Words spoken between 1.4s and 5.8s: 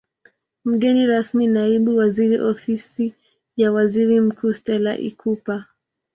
Naibu Waziri Ofisi ya Waziri Mkuu Stella Ikupa